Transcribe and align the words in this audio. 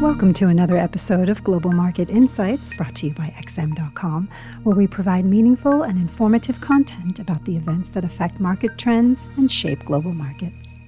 Welcome 0.00 0.32
to 0.34 0.46
another 0.46 0.78
episode 0.78 1.28
of 1.28 1.44
Global 1.44 1.72
Market 1.72 2.08
Insights 2.08 2.74
brought 2.74 2.94
to 2.96 3.08
you 3.08 3.12
by 3.12 3.34
XM.com, 3.38 4.30
where 4.62 4.74
we 4.74 4.86
provide 4.86 5.26
meaningful 5.26 5.82
and 5.82 5.98
informative 5.98 6.58
content 6.62 7.18
about 7.18 7.44
the 7.44 7.54
events 7.54 7.90
that 7.90 8.02
affect 8.02 8.40
market 8.40 8.78
trends 8.78 9.36
and 9.36 9.52
shape 9.52 9.84
global 9.84 10.14
markets. 10.14 10.78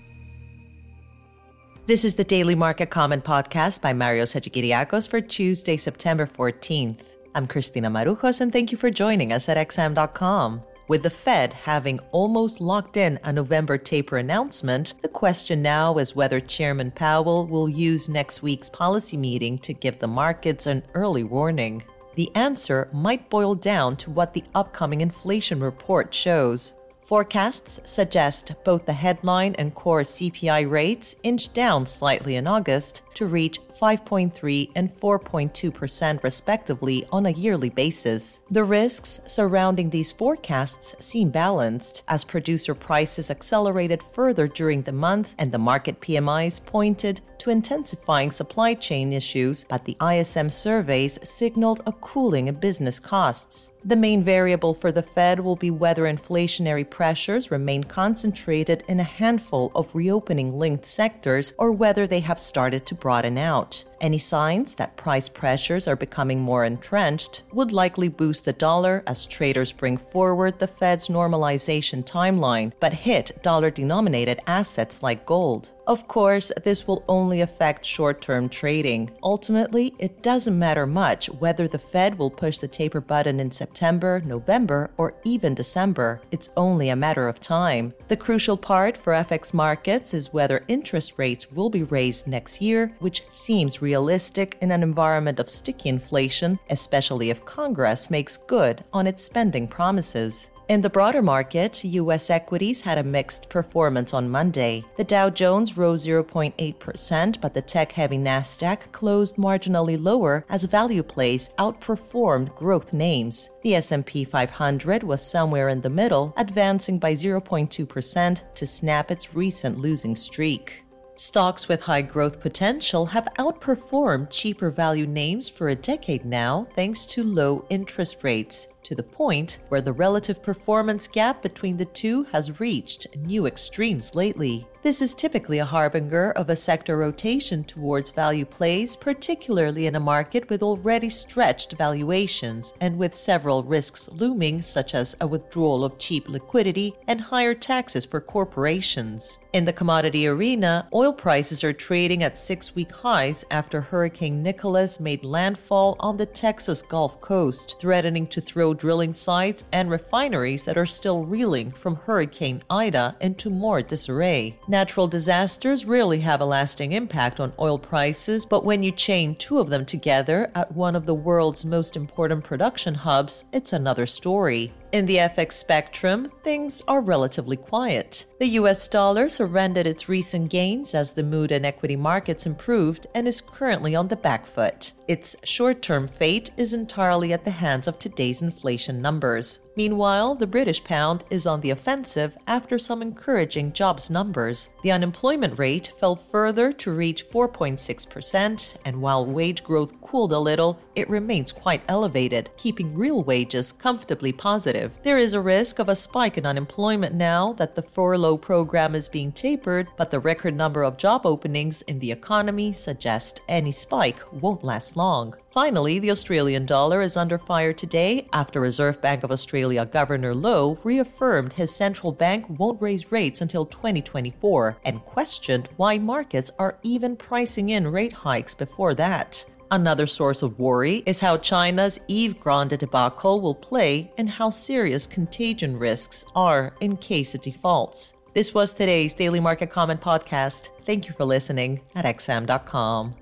This 1.85 2.07
is 2.07 2.15
the 2.15 2.25
Daily 2.25 2.55
Market 2.55 2.89
Comment 2.89 3.23
podcast 3.23 3.83
by 3.83 3.93
Mario 3.93 4.25
Hadjikyriacos 4.25 5.07
for 5.07 5.21
Tuesday, 5.21 5.77
September 5.77 6.27
14th. 6.27 7.03
I'm 7.35 7.47
Christina 7.47 7.91
Marujos, 7.91 8.41
and 8.41 8.51
thank 8.51 8.73
you 8.73 8.79
for 8.79 8.91
joining 8.91 9.31
us 9.31 9.47
at 9.47 9.59
XM.com. 9.59 10.63
With 10.89 11.05
the 11.05 11.11
Fed 11.11 11.53
having 11.53 12.01
almost 12.11 12.61
locked 12.61 12.97
in 12.97 13.19
a 13.23 13.33
November 13.33 13.79
taper 13.79 14.19
announcement, 14.19 14.95
the 15.01 15.09
question 15.09 15.63
now 15.63 15.99
is 15.99 16.17
whether 16.17 16.41
Chairman 16.41 16.91
Powell 16.91 17.47
will 17.47 17.69
use 17.69 18.09
next 18.09 18.43
week's 18.43 18.69
policy 18.69 19.17
meeting 19.17 19.59
to 19.59 19.73
give 19.73 19.99
the 20.01 20.09
markets 20.09 20.67
an 20.67 20.83
early 20.95 21.23
warning. 21.23 21.85
The 22.17 22.31
answer 22.35 22.89
might 22.93 23.31
boil 23.31 23.55
down 23.55 23.97
to 23.99 24.11
what 24.11 24.35
the 24.35 24.45
upcoming 24.55 25.01
inflation 25.01 25.61
report 25.61 26.13
shows. 26.13 26.75
Forecasts 27.13 27.79
suggest 27.85 28.55
both 28.65 28.87
the 28.87 28.95
headline 28.95 29.55
and 29.59 29.75
core 29.75 30.01
CPI 30.01 30.71
rates 30.71 31.17
inch 31.23 31.53
down 31.53 31.85
slightly 31.85 32.37
in 32.37 32.47
August 32.47 33.03
to 33.17 33.27
reach 33.27 33.61
5.3 33.79 34.71
and 34.75 34.91
4.2% 34.99 36.23
respectively 36.23 37.05
on 37.13 37.27
a 37.27 37.31
yearly 37.33 37.69
basis. 37.69 38.41
The 38.51 38.65
risks 38.65 39.21
surrounding 39.27 39.91
these 39.91 40.11
forecasts 40.11 40.97
seem 41.05 41.29
balanced 41.29 42.03
as 42.09 42.25
producer 42.25 42.75
prices 42.75 43.31
accelerated 43.31 44.03
further 44.03 44.49
during 44.49 44.81
the 44.81 44.93
month 44.93 45.35
and 45.37 45.53
the 45.53 45.59
market 45.59 46.01
PMIs 46.01 46.65
pointed 46.65 47.21
to 47.43 47.51
intensifying 47.51 48.31
supply 48.31 48.73
chain 48.73 49.13
issues, 49.13 49.65
but 49.65 49.85
the 49.85 49.97
ISM 50.01 50.49
surveys 50.49 51.19
signaled 51.29 51.81
a 51.87 51.93
cooling 51.93 52.49
of 52.49 52.61
business 52.61 53.01
costs. 53.01 53.73
The 53.85 53.97
main 53.97 54.23
variable 54.23 54.75
for 54.75 54.93
the 54.93 55.03
Fed 55.03 55.41
will 55.41 55.57
be 55.57 55.73
whether 55.73 56.05
inflationary 56.05 56.89
pressures 56.89 57.51
remain 57.51 57.83
concentrated 57.83 58.85
in 58.87 59.01
a 59.01 59.15
handful 59.19 59.73
of 59.75 59.93
reopening 59.93 60.57
linked 60.57 60.87
sectors 60.87 61.53
or 61.59 61.73
whether 61.73 62.07
they 62.07 62.21
have 62.21 62.39
started 62.39 62.87
to 62.87 62.95
broaden 62.95 63.37
out. 63.39 63.85
Any 64.01 64.19
signs 64.19 64.77
that 64.77 64.97
price 64.97 65.29
pressures 65.29 65.89
are 65.89 65.97
becoming 65.97 66.41
more 66.41 66.65
entrenched 66.65 67.43
would 67.53 67.73
likely 67.73 68.07
boost 68.07 68.45
the 68.45 68.53
dollar 68.53 69.03
as 69.09 69.27
traders 69.27 69.73
bring 69.73 69.97
forward 69.97 70.61
the 70.61 70.69
Fed's 70.69 71.09
normalization 71.09 72.05
timeline, 72.05 72.73
but 72.79 72.93
hit 72.93 73.43
dollar 73.43 73.71
denominated 73.71 74.41
assets 74.47 75.03
like 75.03 75.27
gold. 75.27 75.73
Of 75.87 76.07
course, 76.07 76.53
this 76.63 76.87
will 76.87 77.05
only 77.09 77.41
affect 77.41 77.85
short 77.85 78.21
term 78.21 78.49
trading. 78.49 79.11
Ultimately, 79.23 79.95
it 79.99 80.23
doesn't 80.23 80.59
matter 80.59 80.87
much 80.87 81.27
whether 81.27 81.67
the 81.67 81.79
Fed 81.79 82.17
will 82.17 82.31
push 82.31 82.59
the 82.59 82.69
taper 82.69 83.01
button 83.01 83.41
in 83.41 83.51
September, 83.51 84.23
November, 84.25 84.91
or 84.97 85.15
even 85.25 85.55
December. 85.55 86.23
It's 86.31 86.51
only 86.57 86.91
a 86.91 86.97
matter 86.97 87.27
of 87.27 87.41
time. 87.41 87.93
The 88.09 88.17
crucial 88.17 88.57
part 88.57 88.97
for 88.97 89.13
FX 89.13 89.53
markets 89.53 90.15
is 90.15 90.33
whether 90.33 90.65
interest 90.69 91.15
rates 91.17 91.51
will 91.51 91.71
be 91.71 91.83
raised 91.83 92.29
next 92.29 92.61
year, 92.61 92.95
which 93.01 93.25
seems 93.31 93.83
realistic 93.83 94.59
in 94.61 94.71
an 94.71 94.85
environment 94.85 95.41
of 95.41 95.51
sticky 95.51 95.89
inflation, 95.89 96.59
especially 96.71 97.31
if 97.31 97.45
Congress 97.45 98.09
makes 98.11 98.37
good 98.37 98.85
on 98.93 99.09
its 99.09 99.25
spending 99.25 99.67
promises. 99.67 100.51
In 100.73 100.81
the 100.81 100.89
broader 100.89 101.21
market, 101.21 101.85
U.S. 101.85 102.31
equities 102.31 102.81
had 102.81 102.97
a 102.97 103.03
mixed 103.03 103.51
performance 103.51 104.15
on 104.15 104.31
Monday. 104.31 104.83
The 104.97 105.05
Dow 105.05 105.29
Jones 105.29 105.77
rose 105.77 106.07
0.8%, 106.07 107.41
but 107.43 107.53
the 107.53 107.61
tech-heavy 107.61 108.17
Nasdaq 108.17 108.91
closed 108.91 109.37
marginally 109.37 110.03
lower 110.03 110.47
as 110.49 110.65
value 110.65 111.03
plays 111.03 111.51
outperformed 111.59 112.57
growth 112.57 112.95
names. 112.95 113.51
The 113.63 113.75
S&P 113.75 114.25
500 114.25 115.03
was 115.03 115.31
somewhere 115.31 115.69
in 115.69 115.83
the 115.83 115.91
middle, 115.91 116.33
advancing 116.39 116.99
by 116.99 117.13
0.2% 117.13 118.55
to 118.55 118.67
snap 118.67 119.11
its 119.11 119.35
recent 119.35 119.77
losing 119.77 120.17
streak. 120.17 120.85
Stocks 121.17 121.69
with 121.69 121.83
high 121.83 122.01
growth 122.01 122.41
potential 122.41 123.05
have 123.05 123.29
outperformed 123.39 124.31
cheaper 124.31 124.71
value 124.71 125.07
names 125.07 125.51
for 125.51 125.69
a 125.69 125.75
decade 125.75 126.25
now 126.25 126.67
thanks 126.75 127.05
to 127.05 127.23
low 127.23 127.67
interest 127.69 128.25
rates 128.25 128.69
to 128.85 128.95
the 128.95 129.03
point 129.03 129.59
where 129.69 129.81
the 129.81 129.93
relative 129.93 130.43
performance 130.43 131.09
gap 131.09 131.43
between 131.43 131.77
the 131.77 131.85
two 131.85 132.25
has 132.25 132.61
reached 132.61 133.07
new 133.17 133.47
extremes 133.47 134.15
lately. 134.15 134.67
This 134.83 135.01
is 135.01 135.15
typically 135.15 135.61
a 135.61 135.65
harbinger 135.65 136.33
of 136.33 136.51
a 136.51 136.57
sector 136.57 136.97
rotation 136.97 137.63
towards 137.63 138.11
value 138.11 138.45
plays, 138.45 138.97
particularly 138.97 139.87
in 139.87 139.95
a 139.95 140.01
market 140.01 140.51
with 140.51 140.61
already 140.61 141.09
stretched 141.09 141.75
valuations 141.75 142.75
and 142.81 142.99
with 142.99 143.15
several 143.15 143.63
risks 143.63 144.09
looming, 144.11 144.61
such 144.61 144.93
as 144.97 145.15
a 145.21 145.27
withdrawal 145.27 145.85
of 145.85 145.99
cheap 145.99 146.29
liquidity 146.29 146.97
and 147.07 147.21
higher 147.21 147.55
taxes 147.55 148.05
for 148.05 148.21
corporations. 148.21 149.39
In 149.53 149.65
the 149.65 149.73
commodity 149.73 150.27
arena, 150.27 150.89
oil 150.93 151.13
prices 151.13 151.63
are 151.63 151.73
trading 151.73 152.25
at 152.25 152.37
six 152.37 152.75
week 152.75 152.91
highs 152.91 153.45
after 153.53 153.81
Hurricane 153.81 154.43
Nicholas 154.43 154.99
made 154.99 155.25
landfall 155.25 155.95
on 156.01 156.17
the 156.17 156.27
Texas 156.27 156.83
Gulf 156.83 157.21
Coast, 157.21 157.77
threatening 157.79 158.27
to 158.27 158.41
throw 158.41 158.72
drilling 158.75 159.13
sites 159.13 159.65
and 159.73 159.91
refineries 159.91 160.65
that 160.65 160.79
are 160.79 160.87
still 160.87 161.25
reeling 161.25 161.73
from 161.73 161.97
Hurricane 161.97 162.63
Ida 162.71 163.17
into 163.21 163.51
more 163.51 163.83
disarray. 163.83 164.59
Natural 164.69 165.09
disasters 165.09 165.85
rarely 165.85 166.21
have 166.21 166.41
a 166.41 166.45
lasting 166.45 166.93
impact 166.93 167.41
on 167.41 167.53
oil 167.59 167.79
prices, 167.79 168.45
but 168.47 168.65
when 168.65 168.83
you 168.83 168.93
chain 168.93 169.35
two 169.35 169.59
of 169.59 169.71
them 169.71 169.85
together 169.85 170.51
at 170.55 170.73
one 170.73 170.97
of 170.97 171.07
the 171.07 171.15
world's 171.15 171.65
most 171.65 171.97
important 171.97 172.45
production 172.45 172.95
hubs, 172.95 173.45
it's 173.53 173.73
another 173.73 174.07
story. 174.07 174.73
In 174.93 175.07
the 175.07 175.17
FX 175.17 175.53
spectrum, 175.53 176.31
things 176.45 176.83
are 176.87 177.01
relatively 177.01 177.57
quiet. 177.57 178.27
The 178.39 178.59
US 178.61 178.87
dollar 178.89 179.31
surrendered 179.31 179.87
its 179.87 180.07
recent 180.07 180.51
gains 180.51 180.95
as 180.95 181.15
the 181.15 181.23
mood 181.23 181.51
in 181.51 181.65
equity 181.65 181.97
markets 181.97 182.45
improved 182.45 183.07
and 183.15 183.27
is 183.27 183.41
currently 183.41 183.95
on 183.95 184.09
the 184.09 184.17
back 184.17 184.47
foot. 184.47 184.93
Its 185.09 185.35
short 185.45 185.81
term 185.81 186.09
fate 186.09 186.51
is 186.59 186.75
entirely 186.75 187.33
at 187.33 187.43
the 187.43 187.51
hands 187.53 187.89
of 187.89 187.99
today's 187.99 188.43
inflation 188.43 189.01
numbers. 189.01 189.61
Meanwhile, 189.75 190.35
the 190.35 190.47
British 190.47 190.85
pound 190.85 191.25
is 191.31 191.47
on 191.47 191.63
the 191.63 191.71
offensive 191.71 192.37
after 192.47 192.79
some 192.79 193.01
encouraging 193.01 193.73
jobs 193.73 194.11
numbers. 194.11 194.69
The 194.83 194.93
unemployment 194.93 195.59
rate 195.59 195.93
fell 195.99 196.17
further 196.17 196.73
to 196.75 196.93
reach 196.93 197.29
4.6%, 197.31 198.77
and 198.85 199.01
while 199.01 199.25
wage 199.25 199.65
growth 199.65 199.99
cooled 200.03 200.33
a 200.33 200.39
little, 200.39 200.79
it 200.95 201.09
remains 201.09 201.53
quite 201.53 201.83
elevated, 201.89 202.51
keeping 202.59 202.95
real 202.95 203.23
wages 203.23 203.73
comfortably 203.73 204.33
positive. 204.33 204.93
There 205.03 205.19
is 205.19 205.33
a 205.33 205.41
risk 205.41 205.79
of 205.79 205.89
a 205.89 205.97
spike 205.97 206.37
in 206.37 206.45
unemployment 206.45 207.15
now 207.15 207.55
that 207.55 207.75
the 207.75 207.83
furlough 207.83 208.37
program 208.37 208.95
is 208.95 209.09
being 209.09 209.33
tapered, 209.33 209.89
but 209.97 210.11
the 210.11 210.21
record 210.21 210.55
number 210.55 210.83
of 210.83 210.99
job 210.99 211.25
openings 211.25 211.81
in 211.83 211.99
the 211.99 212.13
economy 212.13 212.75
suggest 212.75 213.41
any 213.49 213.73
spike 213.73 214.21
won't 214.33 214.63
last 214.63 214.97
long. 214.97 215.35
Finally, 215.51 215.99
the 215.99 216.11
Australian 216.11 216.65
dollar 216.67 217.03
is 217.03 217.17
under 217.17 217.39
fire 217.39 217.73
today 217.73 218.27
after 218.33 218.61
Reserve 218.61 219.01
Bank 219.01 219.23
of 219.23 219.31
Australia 219.31 219.62
Governor 219.91 220.35
Lowe 220.35 220.79
reaffirmed 220.83 221.53
his 221.53 221.75
central 221.75 222.13
bank 222.13 222.45
won't 222.49 222.81
raise 222.83 223.13
rates 223.13 223.41
until 223.41 223.65
2024 223.67 224.79
and 224.85 225.05
questioned 225.05 225.69
why 225.77 225.99
markets 225.99 226.51
are 226.59 226.79
even 226.83 227.17
pricing 227.17 227.71
in 227.71 227.87
rate 227.87 228.13
hikes 228.13 228.55
before 228.55 228.95
that. 228.95 229.45
Another 229.71 230.07
source 230.07 230.43
of 230.43 230.59
worry 230.59 231.03
is 231.07 231.21
how 231.21 231.39
China's 231.39 231.99
Evergrande 232.11 232.79
debacle 232.79 233.41
will 233.41 233.55
play 233.55 234.13
and 234.19 234.29
how 234.29 234.51
serious 234.51 235.07
contagion 235.07 235.79
risks 235.79 236.25
are 236.35 236.75
in 236.81 236.97
case 236.99 237.35
it 237.35 237.43
defaults. 237.43 238.15
This 238.35 238.53
was 238.53 238.73
today's 238.73 239.15
Daily 239.15 239.41
Market 239.41 239.71
Comment 239.71 240.01
podcast. 240.01 240.69
Thank 240.85 241.07
you 241.07 241.15
for 241.15 241.25
listening 241.25 241.81
at 241.95 242.05
xm.com. 242.05 243.22